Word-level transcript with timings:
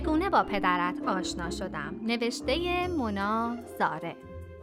چگونه 0.00 0.30
با 0.30 0.42
پدرت 0.42 1.02
آشنا 1.06 1.50
شدم؟ 1.50 1.94
نوشته 2.02 2.86
مونا 2.88 3.56
زاره 3.78 4.16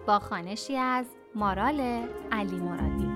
با 0.08 0.20
خانشی 0.20 0.78
از 0.78 1.06
مارال 1.36 2.08
علی 2.32 2.56
مرادی. 2.56 3.08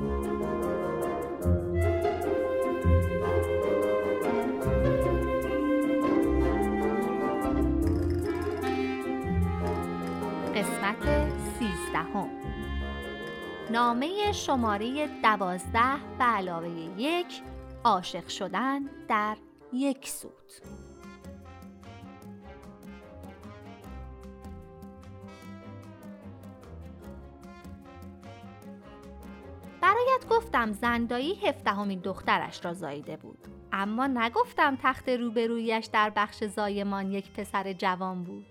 قسمت 10.56 11.32
سیزدهم. 11.60 12.30
نامه 13.72 14.32
شماره 14.32 15.08
دوازده 15.24 15.96
به 16.18 16.24
علاوه 16.24 16.70
یک 16.98 17.42
عاشق 17.84 18.28
شدن 18.28 18.80
در 19.08 19.38
یک 19.74 20.08
سوت. 20.10 20.62
برایت 30.00 30.28
گفتم 30.30 30.72
زندایی 30.72 31.36
هفدهمین 31.36 32.00
دخترش 32.00 32.66
را 32.66 32.74
زاییده 32.74 33.18
بود. 33.18 33.48
اما 33.72 34.08
نگفتم 34.08 34.78
تخت 34.84 35.10
روبرویش 35.10 35.86
در 35.86 36.10
بخش 36.10 36.44
زایمان 36.44 37.12
یک 37.12 37.32
پسر 37.32 37.74
جوان 37.74 38.24
بود. 38.24 38.46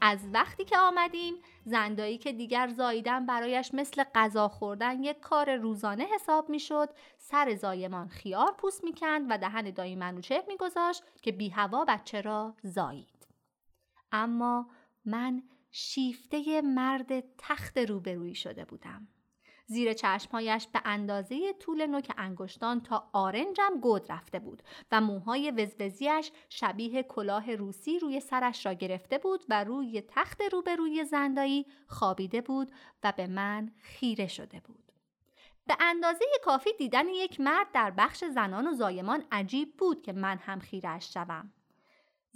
از 0.00 0.28
وقتی 0.32 0.64
که 0.64 0.78
آمدیم 0.78 1.34
زندایی 1.64 2.18
که 2.18 2.32
دیگر 2.32 2.68
زاییدن 2.68 3.26
برایش 3.26 3.74
مثل 3.74 4.04
غذا 4.14 4.48
خوردن 4.48 5.02
یک 5.02 5.20
کار 5.20 5.56
روزانه 5.56 6.06
حساب 6.14 6.50
می‌شد 6.50 6.88
سر 7.18 7.54
زایمان 7.54 8.08
خیار 8.08 8.54
پوست 8.58 8.84
می‌کند 8.84 9.26
و 9.30 9.38
دهن 9.38 9.70
دایی 9.70 9.96
منوچه 9.96 10.42
میگذاشت 10.48 11.02
که 11.22 11.32
بی 11.32 11.48
هوا 11.48 11.84
بچه 11.84 12.20
را 12.20 12.54
زایید. 12.62 13.28
اما 14.12 14.70
من 15.04 15.42
شیفته 15.70 16.60
مرد 16.60 17.36
تخت 17.38 17.78
روبرویی 17.78 18.34
شده 18.34 18.64
بودم. 18.64 19.08
زیر 19.66 19.92
چشمهایش 19.92 20.66
به 20.72 20.80
اندازه 20.84 21.52
طول 21.52 21.86
نوک 21.86 22.12
انگشتان 22.18 22.80
تا 22.80 23.08
آرنجم 23.12 23.80
گود 23.80 24.12
رفته 24.12 24.38
بود 24.38 24.62
و 24.92 25.00
موهای 25.00 25.50
وزوزیش 25.50 26.30
شبیه 26.48 27.02
کلاه 27.02 27.54
روسی 27.54 27.98
روی 27.98 28.20
سرش 28.20 28.66
را 28.66 28.72
گرفته 28.72 29.18
بود 29.18 29.44
و 29.48 29.64
روی 29.64 30.02
تخت 30.08 30.42
روبروی 30.52 31.04
زندایی 31.04 31.66
خوابیده 31.86 32.40
بود 32.40 32.72
و 33.04 33.12
به 33.16 33.26
من 33.26 33.70
خیره 33.80 34.26
شده 34.26 34.60
بود. 34.60 34.92
به 35.66 35.76
اندازه 35.80 36.24
کافی 36.44 36.70
دیدن 36.78 37.08
یک 37.08 37.40
مرد 37.40 37.66
در 37.72 37.90
بخش 37.90 38.24
زنان 38.24 38.66
و 38.66 38.72
زایمان 38.72 39.24
عجیب 39.32 39.76
بود 39.76 40.02
که 40.02 40.12
من 40.12 40.38
هم 40.38 40.58
خیرش 40.58 41.14
شوم. 41.14 41.52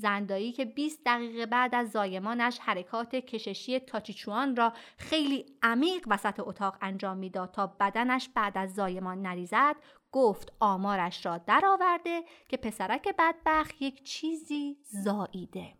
زندایی 0.00 0.52
که 0.52 0.64
20 0.64 1.00
دقیقه 1.06 1.46
بعد 1.46 1.74
از 1.74 1.90
زایمانش 1.90 2.58
حرکات 2.58 3.16
کششی 3.16 3.78
تاچیچوان 3.78 4.56
را 4.56 4.72
خیلی 4.98 5.46
عمیق 5.62 6.06
وسط 6.10 6.40
اتاق 6.40 6.76
انجام 6.80 7.16
می‌داد 7.16 7.50
تا 7.50 7.66
بدنش 7.66 8.28
بعد 8.34 8.58
از 8.58 8.74
زایمان 8.74 9.22
نریزد 9.22 9.76
گفت 10.12 10.52
آمارش 10.60 11.26
را 11.26 11.38
درآورده 11.38 12.22
که 12.48 12.56
پسرک 12.56 13.08
بدبخت 13.18 13.82
یک 13.82 14.04
چیزی 14.04 14.76
زاییده 14.82 15.74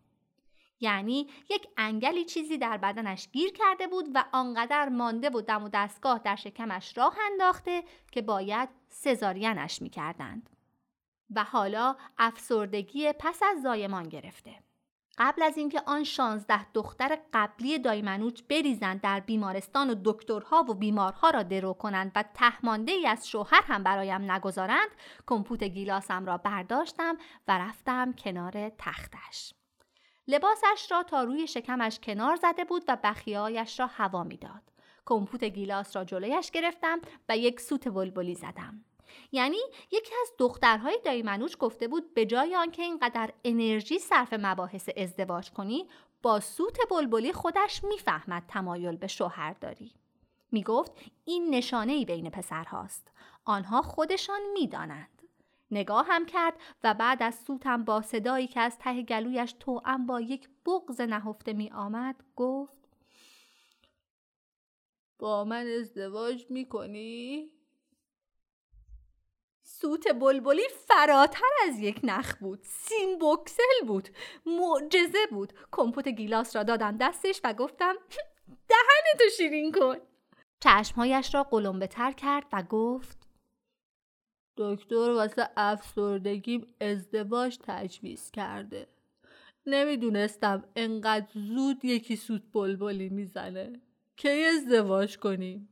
یعنی 0.79 1.27
یک 1.49 1.67
انگلی 1.77 2.25
چیزی 2.25 2.57
در 2.57 2.77
بدنش 2.77 3.27
گیر 3.31 3.51
کرده 3.53 3.87
بود 3.87 4.05
و 4.13 4.25
آنقدر 4.31 4.89
مانده 4.89 5.29
و 5.29 5.41
دم 5.41 5.63
و 5.63 5.69
دستگاه 5.73 6.19
در 6.19 6.35
شکمش 6.35 6.97
راه 6.97 7.17
انداخته 7.31 7.83
که 8.11 8.21
باید 8.21 8.69
سزارینش 8.89 9.81
می‌کردند. 9.81 10.49
و 11.35 11.43
حالا 11.43 11.95
افسردگی 12.17 13.13
پس 13.19 13.43
از 13.43 13.61
زایمان 13.61 14.09
گرفته. 14.09 14.51
قبل 15.17 15.43
از 15.43 15.57
اینکه 15.57 15.81
آن 15.85 16.03
شانزده 16.03 16.71
دختر 16.71 17.17
قبلی 17.33 17.79
دایمنوچ 17.79 18.41
بریزند 18.49 19.01
در 19.01 19.19
بیمارستان 19.19 19.89
و 19.89 19.95
دکترها 20.05 20.65
و 20.69 20.73
بیمارها 20.73 21.29
را 21.29 21.43
درو 21.43 21.73
کنند 21.73 22.11
و 22.15 22.23
تهمانده 22.33 22.91
ای 22.91 23.07
از 23.07 23.29
شوهر 23.29 23.61
هم 23.63 23.83
برایم 23.83 24.31
نگذارند 24.31 24.89
کمپوت 25.27 25.63
گیلاسم 25.63 26.25
را 26.25 26.37
برداشتم 26.37 27.17
و 27.47 27.57
رفتم 27.57 28.13
کنار 28.13 28.69
تختش. 28.77 29.53
لباسش 30.27 30.87
را 30.91 31.03
تا 31.03 31.23
روی 31.23 31.47
شکمش 31.47 31.99
کنار 31.99 32.35
زده 32.35 32.63
بود 32.63 32.83
و 32.87 32.97
بخیهایش 33.03 33.79
را 33.79 33.87
هوا 33.87 34.23
می‌داد. 34.23 34.61
کمپوت 35.05 35.43
گیلاس 35.43 35.95
را 35.95 36.03
جلویش 36.03 36.51
گرفتم 36.51 36.99
و 37.29 37.37
یک 37.37 37.61
سوت 37.61 37.87
بلبلی 37.87 38.35
زدم. 38.35 38.85
یعنی 39.31 39.59
یکی 39.91 40.13
از 40.21 40.33
دخترهای 40.37 40.99
دایی 41.05 41.23
منوش 41.23 41.55
گفته 41.59 41.87
بود 41.87 42.13
به 42.13 42.25
جای 42.25 42.55
آنکه 42.55 42.81
اینقدر 42.81 43.33
انرژی 43.43 43.99
صرف 43.99 44.33
مباحث 44.33 44.89
ازدواج 44.97 45.51
کنی 45.51 45.87
با 46.21 46.39
سوت 46.39 46.77
بلبلی 46.89 47.33
خودش 47.33 47.83
می‌فهمد 47.83 48.43
تمایل 48.47 48.97
به 48.97 49.07
شوهر 49.07 49.53
داری. 49.53 49.93
می‌گفت 50.51 50.91
این 51.25 51.55
نشانه 51.55 51.93
ای 51.93 52.05
بین 52.05 52.29
پسرهاست. 52.29 53.11
آنها 53.45 53.81
خودشان 53.81 54.41
می‌دانند. 54.53 55.21
نگاه 55.71 56.05
هم 56.09 56.25
کرد 56.25 56.53
و 56.83 56.93
بعد 56.93 57.23
از 57.23 57.35
سوتم 57.35 57.83
با 57.83 58.01
صدایی 58.01 58.47
که 58.47 58.59
از 58.59 58.77
ته 58.79 59.03
گلویش 59.03 59.55
توأم 59.59 60.05
با 60.05 60.21
یک 60.21 60.49
بغز 60.65 61.01
نهفته 61.01 61.53
می 61.53 61.71
آمد 61.71 62.23
گفت 62.35 62.81
با 65.19 65.43
من 65.43 65.67
ازدواج 65.67 66.45
می 66.49 66.65
کنی؟ 66.65 67.49
سوت 69.81 70.07
بلبلی 70.07 70.67
فراتر 70.87 71.47
از 71.67 71.79
یک 71.79 71.99
نخ 72.03 72.35
بود. 72.35 72.59
سیم 72.63 73.17
بوکسل 73.17 73.85
بود. 73.87 74.09
معجزه 74.45 75.25
بود. 75.31 75.53
کمپوت 75.71 76.07
گیلاس 76.07 76.55
را 76.55 76.63
دادم 76.63 76.97
دستش 76.97 77.41
و 77.43 77.53
گفتم 77.53 77.95
دهنتو 78.47 79.35
شیرین 79.37 79.71
کن. 79.71 79.95
چشمهایش 80.59 81.35
را 81.35 81.43
قلمبه 81.43 81.87
تر 81.87 82.11
کرد 82.11 82.45
و 82.53 82.63
گفت 82.63 83.27
دکتر 84.57 85.11
واسه 85.11 85.49
افسردگیم 85.57 86.75
ازدواج 86.81 87.57
تجویز 87.63 88.31
کرده. 88.31 88.87
نمی‌دونستم 89.65 90.63
انقدر 90.75 91.27
زود 91.33 91.85
یکی 91.85 92.15
سوت 92.15 92.41
بلبلی 92.53 93.09
می‌زنه. 93.09 93.81
کی 94.15 94.43
ازدواج 94.43 95.17
کنیم؟ 95.17 95.70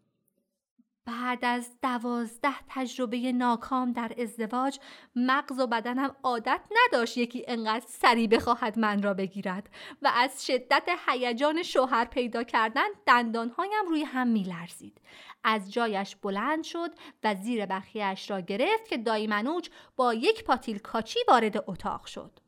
بعد 1.09 1.46
از 1.46 1.72
دوازده 1.81 2.56
تجربه 2.68 3.31
ناکام 3.31 3.92
در 3.92 4.12
ازدواج 4.18 4.80
مغز 5.16 5.59
و 5.59 5.68
بدنم 5.68 6.16
عادت 6.24 6.62
نداشت 6.72 7.18
یکی 7.18 7.46
انقدر 7.47 7.86
سری 7.88 8.28
بخواهد 8.28 8.80
من 8.80 9.02
را 9.02 9.14
بگیرد 9.14 9.69
و 10.02 10.12
از 10.16 10.46
شدت 10.46 10.90
هیجان 11.08 11.64
شوهر 11.64 12.06
پیدا 12.06 12.44
کردن 12.44 12.88
دندانهایم 13.08 13.88
روی 13.90 14.03
هم 14.03 14.28
میلرزید 14.28 15.02
از 15.44 15.74
جایش 15.74 16.16
بلند 16.16 16.64
شد 16.64 16.92
و 17.24 17.36
زیر 17.36 17.66
بخیهش 17.66 18.31
را 18.31 18.40
گرفت 18.42 18.88
که 18.88 18.98
دایی 18.98 19.28
منوچ 19.28 19.69
با 19.96 20.14
یک 20.14 20.44
پاتیل 20.44 20.78
کاچی 20.78 21.19
وارد 21.28 21.64
اتاق 21.68 22.06
شد 22.06 22.40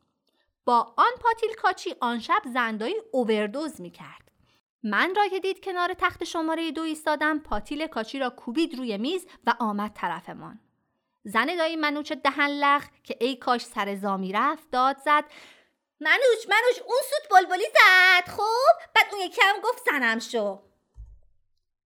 با 0.66 0.94
آن 0.98 1.12
پاتیل 1.22 1.54
کاچی 1.54 1.96
آن 2.02 2.20
شب 2.20 2.42
زندایی 2.54 2.96
اووردوز 3.12 3.82
می 3.82 3.92
کرد. 3.92 4.31
من 4.84 5.14
را 5.16 5.28
که 5.28 5.40
دید 5.40 5.64
کنار 5.64 5.94
تخت 5.94 6.24
شماره 6.24 6.72
دو 6.72 6.82
ایستادم 6.82 7.40
پاتیل 7.40 7.88
کاچی 7.88 8.20
را 8.20 8.30
کوبید 8.30 8.78
روی 8.78 8.98
میز 8.98 9.28
و 9.48 9.56
آمد 9.60 9.92
طرفمان. 9.94 10.60
زن 11.24 11.56
دایی 11.56 11.76
منوچ 11.76 12.14
دهن 12.14 12.50
لغ 12.50 12.84
که 13.04 13.18
ای 13.20 13.36
کاش 13.36 13.66
سر 13.66 13.96
زامی 13.96 14.32
رفت 14.32 14.72
داد 14.72 14.98
زد 14.98 15.24
منوچ 16.00 16.50
منوچ 16.50 16.80
اون 16.88 17.00
سوت 17.10 17.32
بلبلی 17.32 17.64
زد 17.64 18.30
خب 18.30 18.92
بعد 18.96 19.06
اون 19.12 19.22
یکی 19.22 19.42
هم 19.44 19.56
گفت 19.64 19.84
زنم 19.86 20.20
شو. 20.20 20.60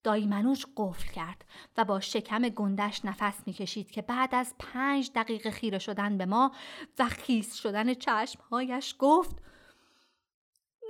دایی 0.04 0.26
منوچ 0.26 0.64
قفل 0.76 1.12
کرد 1.12 1.44
و 1.76 1.84
با 1.84 2.00
شکم 2.00 2.48
گندش 2.48 3.04
نفس 3.04 3.42
می‌کشید 3.46 3.90
که 3.90 4.02
بعد 4.02 4.34
از 4.34 4.54
پنج 4.58 5.10
دقیقه 5.14 5.50
خیره 5.50 5.78
شدن 5.78 6.18
به 6.18 6.26
ما 6.26 6.52
و 6.98 7.08
خیس 7.08 7.54
شدن 7.54 7.94
چشمهایش 7.94 8.94
گفت 8.98 9.36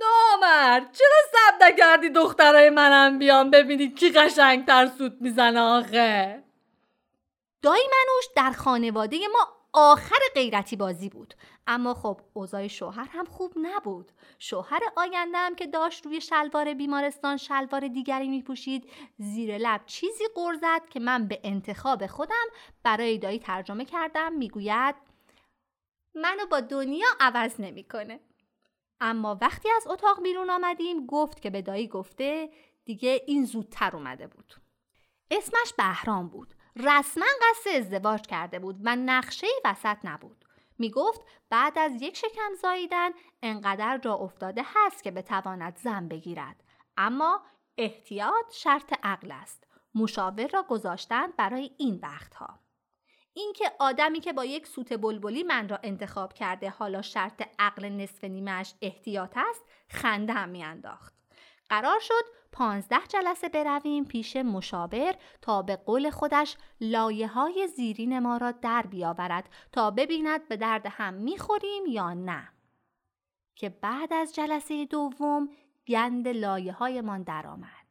نامرد. 0.01 0.91
چرا 0.91 1.17
سب 1.31 1.63
نکردی 1.63 2.09
دخترای 2.09 2.69
منم 2.69 3.19
بیان 3.19 3.51
ببینی 3.51 3.91
کی 3.91 4.09
قشنگتر 4.09 4.87
سود 4.97 5.21
می‌زنه 5.21 5.59
آخه؟ 5.59 6.43
دایی 7.61 7.83
منوش 7.83 8.25
در 8.35 8.51
خانواده 8.51 9.17
ما 9.33 9.55
آخر 9.73 10.19
غیرتی 10.35 10.75
بازی 10.75 11.09
بود. 11.09 11.33
اما 11.67 11.93
خب 11.93 12.21
اوضاع 12.33 12.67
شوهر 12.67 13.07
هم 13.11 13.25
خوب 13.25 13.53
نبود. 13.61 14.11
شوهر 14.39 14.79
آیندهم 14.95 15.55
که 15.55 15.67
داشت 15.67 16.05
روی 16.05 16.21
شلوار 16.21 16.73
بیمارستان 16.73 17.37
شلوار 17.37 17.87
دیگری 17.87 18.27
میپوشید 18.27 18.91
زیر 19.17 19.57
لب 19.57 19.81
چیزی 19.85 20.23
قرزد 20.35 20.89
که 20.89 20.99
من 20.99 21.27
به 21.27 21.39
انتخاب 21.43 22.07
خودم 22.07 22.45
برای 22.83 23.17
دایی 23.17 23.39
ترجمه 23.39 23.85
کردم 23.85 24.33
می‌گوید 24.33 24.95
منو 26.15 26.45
با 26.45 26.59
دنیا 26.59 27.07
عوض 27.19 27.59
نمی‌کنه. 27.59 28.19
اما 28.99 29.37
وقتی 29.41 29.69
از 29.75 29.87
اتاق 29.87 30.23
بیرون 30.23 30.49
آمدیم 30.49 31.05
گفت 31.05 31.41
که 31.41 31.49
به 31.49 31.61
دایی 31.61 31.87
گفته 31.87 32.49
دیگه 32.85 33.21
این 33.27 33.45
زودتر 33.45 33.95
اومده 33.95 34.27
بود. 34.27 34.53
اسمش 35.31 35.73
بهرام 35.77 36.27
بود. 36.27 36.55
رسما 36.75 37.25
قصد 37.41 37.69
ازدواج 37.77 38.21
کرده 38.21 38.59
بود 38.59 38.79
و 38.83 38.95
نقشه 38.95 39.47
وسط 39.65 39.97
نبود. 40.03 40.45
می 40.77 40.91
گفت 40.91 41.21
بعد 41.49 41.77
از 41.77 42.01
یک 42.01 42.17
شکم 42.17 42.53
زاییدن 42.61 43.09
انقدر 43.41 43.97
جا 43.97 44.13
افتاده 44.13 44.61
هست 44.65 45.03
که 45.03 45.11
بتواند 45.11 45.77
زن 45.77 46.07
بگیرد. 46.07 46.63
اما 46.97 47.41
احتیاط 47.77 48.53
شرط 48.53 48.93
عقل 49.03 49.31
است. 49.31 49.67
مشاور 49.95 50.47
را 50.47 50.63
گذاشتند 50.63 51.35
برای 51.35 51.71
این 51.77 51.99
وقتها 52.03 52.59
اینکه 53.37 53.71
آدمی 53.79 54.19
که 54.19 54.33
با 54.33 54.45
یک 54.45 54.67
سوت 54.67 54.93
بلبلی 54.93 55.43
من 55.43 55.69
را 55.69 55.79
انتخاب 55.83 56.33
کرده 56.33 56.69
حالا 56.69 57.01
شرط 57.01 57.49
عقل 57.59 57.89
نصف 57.89 58.23
نیمش 58.23 58.73
احتیاط 58.81 59.37
است 59.37 59.65
خنده 59.89 60.33
هم 60.33 60.49
میانداخت. 60.49 61.13
قرار 61.69 61.99
شد 61.99 62.23
پانزده 62.51 63.07
جلسه 63.07 63.49
برویم 63.49 64.05
پیش 64.05 64.35
مشاور 64.35 65.15
تا 65.41 65.61
به 65.61 65.75
قول 65.75 66.09
خودش 66.09 66.57
لایه 66.81 67.27
های 67.27 67.67
زیرین 67.67 68.19
ما 68.19 68.37
را 68.37 68.51
در 68.51 68.81
بیاورد 68.81 69.49
تا 69.71 69.91
ببیند 69.91 70.47
به 70.47 70.57
درد 70.57 70.85
هم 70.85 71.13
می‌خوریم 71.13 71.85
یا 71.89 72.13
نه. 72.13 72.49
که 73.55 73.69
بعد 73.69 74.13
از 74.13 74.35
جلسه 74.35 74.85
دوم 74.85 75.49
گند 75.87 76.27
لایه 76.27 76.73
های 76.73 77.01
من 77.01 77.23
درآمد. 77.23 77.84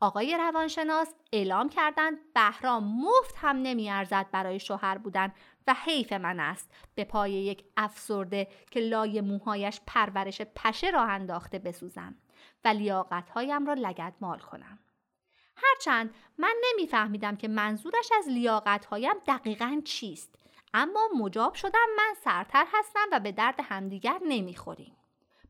آقای 0.00 0.36
روانشناس 0.36 1.14
اعلام 1.32 1.68
کردند 1.68 2.18
بهرام 2.34 2.84
مفت 2.84 3.34
هم 3.36 3.56
نمیارزد 3.56 4.26
برای 4.32 4.60
شوهر 4.60 4.98
بودن 4.98 5.32
و 5.66 5.74
حیف 5.84 6.12
من 6.12 6.40
است 6.40 6.70
به 6.94 7.04
پای 7.04 7.32
یک 7.32 7.64
افسرده 7.76 8.48
که 8.70 8.80
لای 8.80 9.20
موهایش 9.20 9.80
پرورش 9.86 10.42
پشه 10.42 10.90
را 10.90 11.02
انداخته 11.02 11.58
بسوزم 11.58 12.14
و 12.64 12.68
لیاقتهایم 12.68 13.66
را 13.66 13.74
لگدمال 13.74 14.38
کنم. 14.38 14.78
هرچند 15.56 16.14
من 16.38 16.54
نمیفهمیدم 16.70 17.36
که 17.36 17.48
منظورش 17.48 18.12
از 18.18 18.28
لیاقتهایم 18.28 19.14
دقیقا 19.26 19.80
چیست 19.84 20.34
اما 20.74 21.08
مجاب 21.18 21.54
شدم 21.54 21.86
من 21.96 22.14
سرتر 22.24 22.66
هستم 22.72 23.06
و 23.12 23.20
به 23.20 23.32
درد 23.32 23.60
همدیگر 23.60 24.18
نمی‌خوریم. 24.28 24.96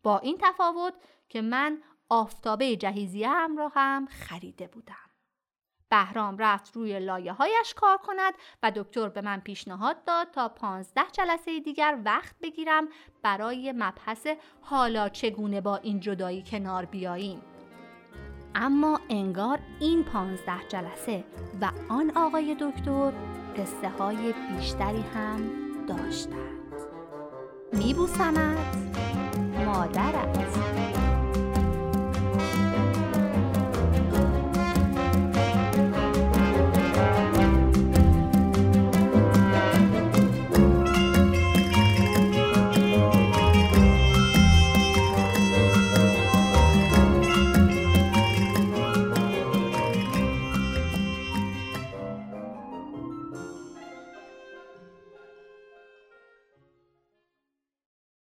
با 0.03 0.19
این 0.19 0.39
تفاوت 0.41 0.95
که 1.29 1.43
من 1.43 1.83
آفتابه 2.11 2.77
جهیزیه 2.77 3.29
هم 3.29 3.57
را 3.57 3.73
هم 3.75 4.07
خریده 4.07 4.67
بودم. 4.67 4.95
بهرام 5.91 6.39
رفت 6.39 6.77
روی 6.77 7.01
لایه 7.01 7.33
هایش 7.33 7.75
کار 7.77 7.97
کند 7.97 8.35
و 8.63 8.71
دکتر 8.77 9.09
به 9.09 9.21
من 9.21 9.41
پیشنهاد 9.41 10.05
داد 10.05 10.31
تا 10.31 10.49
پانزده 10.49 11.03
جلسه 11.13 11.61
دیگر 11.61 11.99
وقت 12.05 12.35
بگیرم 12.43 12.89
برای 13.23 13.73
مبحث 13.77 14.27
حالا 14.61 15.09
چگونه 15.09 15.61
با 15.61 15.77
این 15.77 16.01
جدایی 16.01 16.43
کنار 16.43 16.85
بیاییم. 16.85 17.43
اما 18.55 19.01
انگار 19.09 19.59
این 19.81 20.05
پانزده 20.05 20.69
جلسه 20.69 21.25
و 21.61 21.71
آن 21.89 22.11
آقای 22.17 22.57
دکتر 22.61 23.13
قصه 23.57 23.89
های 23.89 24.33
بیشتری 24.33 25.05
هم 25.15 25.51
داشتند. 25.87 26.61
میبوسمت 27.73 28.77
مادرت 29.67 30.39